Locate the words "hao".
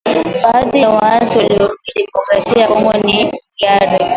1.39-1.45